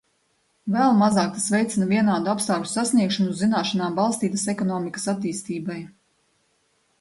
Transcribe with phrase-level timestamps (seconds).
[0.75, 5.79] Vēl mazāk tas veicina vienādu apstākļu sasniegšanu uz zināšanām balstītas ekonomikas attīstībai.